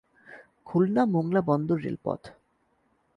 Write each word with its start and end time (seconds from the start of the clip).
খুলনা-মোংলা 0.65 1.41
বন্দর 1.41 1.77
রেলপথ 1.79 2.21